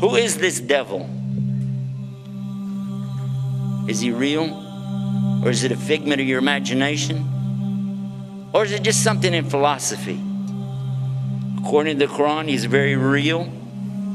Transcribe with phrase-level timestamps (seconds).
[0.00, 1.08] Who is this devil?
[3.88, 4.62] Is he real?
[5.44, 8.50] Or is it a figment of your imagination?
[8.52, 10.20] Or is it just something in philosophy?
[11.58, 13.50] According to the Quran, he's very real.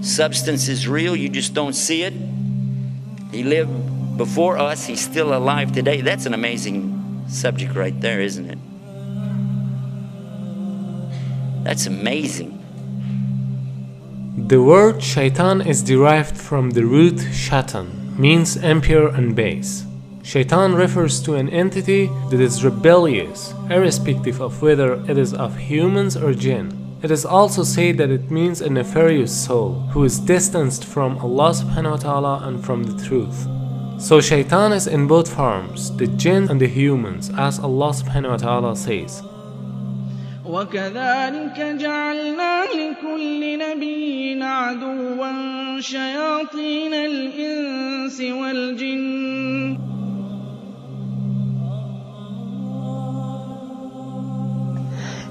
[0.02, 2.14] Substance is real, you just don't see it.
[3.32, 6.02] He lived before us, he's still alive today.
[6.02, 8.58] That's an amazing subject right there, isn't it?
[11.64, 12.61] That's amazing.
[14.51, 19.85] The word shaitan is derived from the root shaitan, means impure and base.
[20.23, 26.17] Shaitan refers to an entity that is rebellious, irrespective of whether it is of humans
[26.17, 26.99] or jinn.
[27.03, 31.51] It is also said that it means a nefarious soul who is distanced from Allah
[31.51, 33.47] subhanahu wa ta'ala and from the truth.
[33.99, 38.37] So shaitan is in both forms, the jinn and the humans, as Allah subhanahu wa
[38.37, 39.23] ta'ala says.
[40.47, 43.30] وكذلك جعلنا لكل نبي
[44.71, 49.79] عدوا شياطين الإنس والجن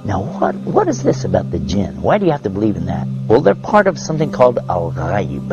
[0.06, 2.00] Now, what, what is this about the jinn?
[2.04, 3.08] Why do you have to believe in that?
[3.28, 5.50] Well, they're part of something called al-ghaib.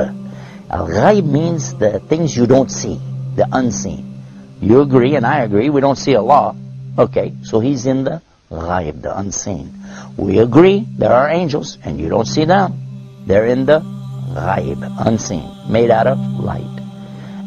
[0.68, 3.00] Al-ghaib means the things you don't see,
[3.34, 4.22] the unseen.
[4.60, 6.54] You agree, and I agree, we don't see Allah.
[6.98, 8.20] Okay, so he's in the
[8.50, 9.72] ghaib, the unseen.
[10.18, 12.85] We agree there are angels, and you don't see them.
[13.27, 13.81] They're in the
[14.33, 16.63] ghaib, unseen, made out of light.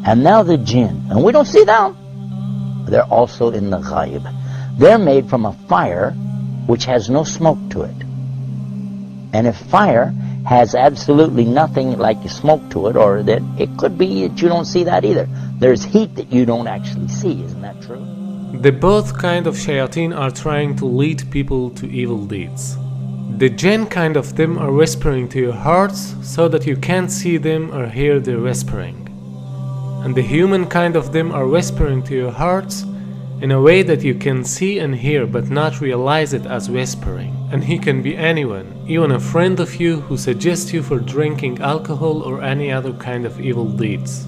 [0.06, 1.96] And now the jinn, and we don't see them.
[2.86, 4.22] They're also in the ghaib.
[4.78, 6.12] They're made from a fire
[6.66, 7.96] which has no smoke to it.
[9.32, 10.14] And if fire
[10.46, 14.64] has absolutely nothing like smoke to it, or that it could be that you don't
[14.64, 15.28] see that either.
[15.58, 18.04] There's heat that you don't actually see, isn't that true?
[18.60, 22.76] The both kind of shayateen are trying to lead people to evil deeds.
[23.40, 27.38] The jinn kind of them are whispering to your hearts so that you can't see
[27.38, 29.08] them or hear their whispering.
[30.04, 32.84] And the human kind of them are whispering to your hearts
[33.40, 37.34] in a way that you can see and hear but not realize it as whispering.
[37.50, 41.62] And he can be anyone, even a friend of you who suggests you for drinking
[41.62, 44.26] alcohol or any other kind of evil deeds.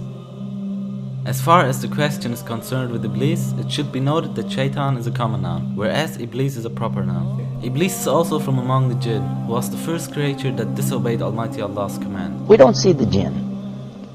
[1.26, 4.96] As far as the question is concerned with Iblis, it should be noted that Shaitan
[4.96, 7.51] is a common noun, whereas Iblis is a proper noun.
[7.62, 11.96] Iblis is also from among the jinn, was the first creature that disobeyed Almighty Allah's
[11.96, 12.48] command.
[12.48, 13.38] We don't see the jinn,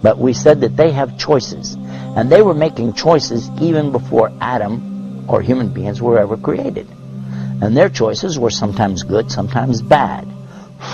[0.02, 1.76] but we said that they have choices.
[2.18, 6.90] And they were making choices even before Adam or human beings were ever created.
[7.62, 10.28] And their choices were sometimes good, sometimes bad.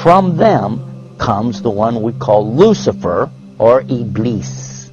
[0.04, 4.92] From them comes the one we call Lucifer or Iblis.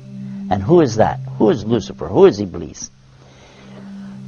[0.51, 1.21] And who is that?
[1.37, 2.09] Who is Lucifer?
[2.09, 2.91] Who is Iblis?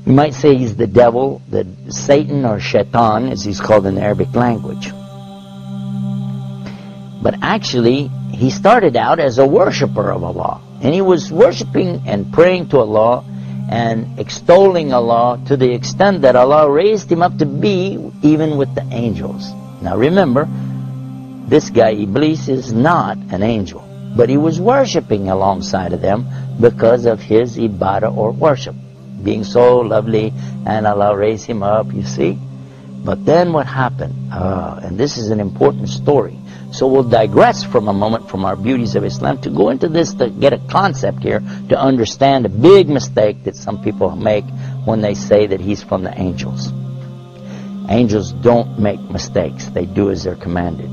[0.07, 4.03] You might say he's the devil, the Satan or Shaitan, as he's called in the
[4.03, 4.91] Arabic language.
[7.23, 10.61] But actually, he started out as a worshiper of Allah.
[10.83, 13.25] And he was worshiping and praying to Allah
[13.71, 18.75] and extolling Allah to the extent that Allah raised him up to be even with
[18.75, 19.53] the angels.
[19.81, 20.49] Now remember,
[21.47, 23.87] this guy Iblis is not an angel,
[24.17, 26.27] but he was worshiping alongside of them
[26.61, 28.75] because of his ibadah or worship,
[29.23, 30.33] being so lovely,
[30.67, 32.39] and Allah raised him up, you see.
[33.05, 34.15] But then what happened?
[34.33, 36.39] Ah, and this is an important story.
[36.71, 40.15] So we'll digress from a moment from our beauties of Islam to go into this
[40.15, 44.45] to get a concept here to understand a big mistake that some people make
[44.85, 46.73] when they say that he's from the angels.
[47.89, 49.67] Angels don't make mistakes.
[49.67, 50.91] They do as they're commanded.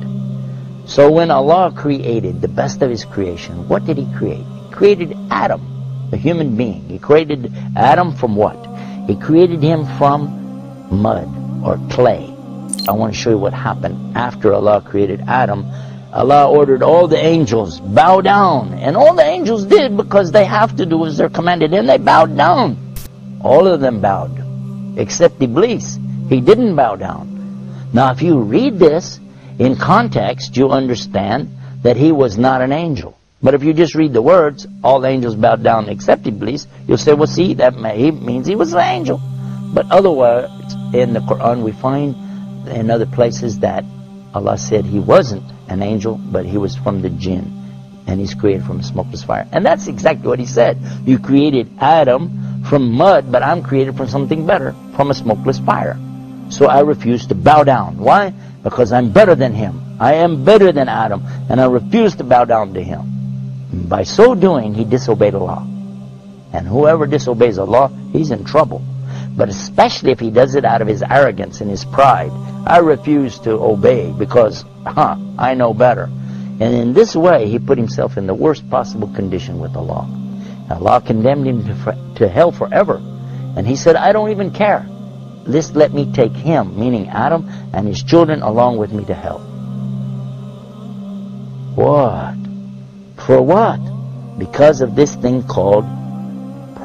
[0.89, 4.43] So when Allah created the best of His creation, what did He create?
[4.43, 5.61] He created Adam,
[6.11, 6.87] a human being.
[6.89, 8.57] He created Adam from what?
[9.07, 11.27] He created him from mud
[11.63, 12.25] or clay.
[12.87, 15.65] I want to show you what happened after Allah created Adam.
[16.11, 20.75] Allah ordered all the angels bow down, and all the angels did because they have
[20.77, 22.95] to do as they're commanded, and they bowed down.
[23.41, 25.99] All of them bowed, except Iblis.
[26.29, 27.89] He didn't bow down.
[27.93, 29.19] Now, if you read this
[29.59, 33.18] in context, you'll understand that he was not an angel.
[33.41, 37.13] But if you just read the words, all angels bowed down except Iblis, you'll say,
[37.13, 39.21] well, see, that may, means he was an angel.
[39.73, 40.49] But otherwise,
[40.93, 42.15] in the Quran, we find
[42.67, 43.85] in other places that
[44.33, 47.55] Allah said he wasn't an angel, but he was from the jinn.
[48.07, 49.47] And he's created from a smokeless fire.
[49.51, 50.77] And that's exactly what he said.
[51.05, 55.97] You created Adam from mud, but I'm created from something better, from a smokeless fire.
[56.49, 57.99] So I refuse to bow down.
[57.99, 58.33] Why?
[58.63, 59.79] Because I'm better than him.
[59.99, 63.18] I am better than Adam, and I refuse to bow down to him.
[63.71, 65.67] By so doing, he disobeyed Allah.
[66.53, 68.83] And whoever disobeys Allah, he's in trouble.
[69.35, 72.31] But especially if he does it out of his arrogance and his pride,
[72.65, 76.09] I refuse to obey because, huh, I know better.
[76.59, 80.09] And in this way, he put himself in the worst possible condition with the Allah.
[80.69, 82.97] Allah condemned him to, to hell forever.
[83.55, 84.85] And he said, I don't even care.
[85.45, 89.39] This let me take him, meaning Adam, and his children along with me to hell.
[91.75, 92.38] What?
[93.29, 93.77] For what?
[94.39, 95.85] Because of this thing called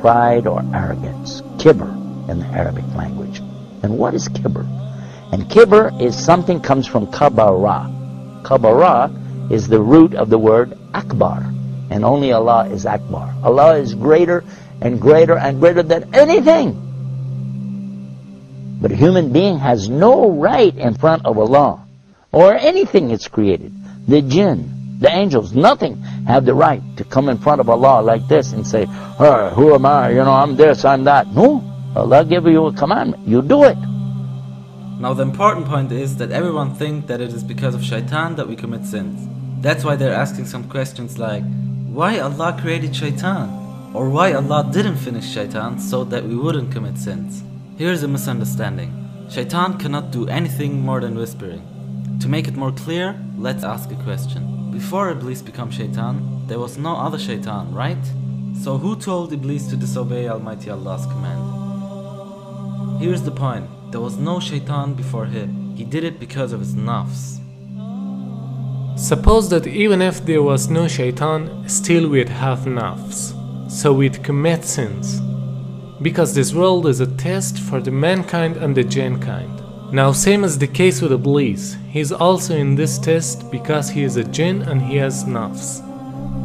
[0.02, 1.40] pride or arrogance.
[1.56, 1.88] Kibr
[2.28, 3.38] in the Arabic language.
[3.82, 4.66] And what is kibr?
[5.32, 8.42] And kibr is something comes from kabara.
[8.42, 11.50] Kabara is the root of the word akbar.
[11.88, 13.34] And only Allah is akbar.
[13.42, 14.44] Allah is greater
[14.82, 16.76] and greater and greater than anything.
[18.82, 21.86] But a human being has no right in front of Allah
[22.32, 23.72] or anything that's created.
[24.06, 28.26] The jinn, the angels, nothing have the right to come in front of Allah like
[28.28, 30.10] this and say, hey, who am I?
[30.10, 31.28] You know, I'm this, I'm that.
[31.28, 31.62] No.
[31.96, 33.26] Allah give you a commandment.
[33.26, 33.78] You do it.
[34.98, 38.48] Now the important point is that everyone thinks that it is because of shaitan that
[38.48, 39.28] we commit sins.
[39.60, 41.44] That's why they're asking some questions like,
[41.86, 43.92] why Allah created shaitan?
[43.94, 47.42] Or why Allah didn't finish shaitan so that we wouldn't commit sins?
[47.76, 48.90] Here's a misunderstanding.
[49.30, 51.62] Shaitan cannot do anything more than whispering.
[52.20, 54.53] To make it more clear, let's ask a question.
[54.74, 58.04] Before Iblis became shaitan, there was no other shaitan, right?
[58.60, 63.00] So who told Iblis to disobey Almighty Allah's command?
[63.00, 63.68] Here's the point.
[63.92, 65.76] There was no shaitan before him.
[65.76, 67.38] He did it because of his nafs.
[68.98, 73.32] Suppose that even if there was no shaitan, still we'd have nafs.
[73.70, 75.20] So we'd commit sins.
[76.02, 79.63] Because this world is a test for the mankind and the jinn kind.
[79.94, 84.02] Now same as the case with Iblis, he is also in this test because he
[84.02, 85.78] is a jinn and he has nafs.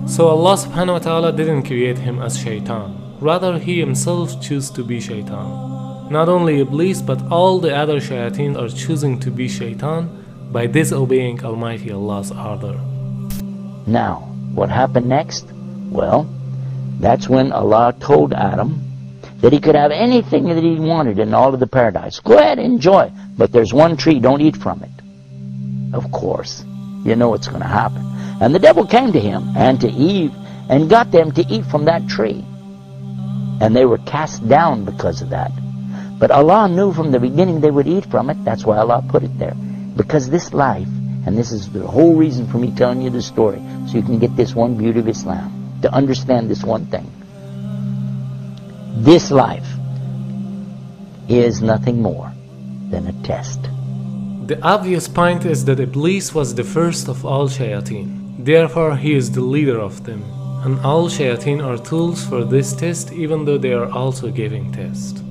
[0.08, 2.94] So Allah subhanahu wa ta'ala didn't create him as shaitan.
[3.20, 6.12] Rather he himself chose to be shaitan.
[6.12, 10.06] Not only Iblis but all the other shayateen are choosing to be shaitan
[10.52, 12.78] by disobeying Almighty Allah's order.
[13.88, 15.48] Now, what happened next?
[15.90, 16.30] Well,
[17.00, 18.89] that's when Allah told Adam
[19.42, 22.20] that he could have anything that he wanted in all of the paradise.
[22.20, 23.12] Go ahead, enjoy.
[23.38, 25.96] But there's one tree, don't eat from it.
[25.96, 26.64] Of course,
[27.04, 28.04] you know what's going to happen.
[28.42, 30.34] And the devil came to him and to Eve
[30.70, 32.44] and got them to eat from that tree.
[33.62, 35.52] And they were cast down because of that.
[36.20, 38.44] But Allah knew from the beginning they would eat from it.
[38.44, 39.56] That's why Allah put it there.
[39.96, 40.88] Because this life,
[41.26, 44.20] and this is the whole reason for me telling you this story, so you can
[44.20, 47.10] get this one beauty of Islam, to understand this one thing.
[49.00, 49.66] This life
[51.30, 52.34] is nothing more
[52.90, 53.62] than a test.
[54.48, 58.44] The obvious point is that Iblis was the first of all shayateen.
[58.44, 60.22] Therefore, he is the leader of them.
[60.66, 65.24] And all shayateen are tools for this test even though they are also giving test.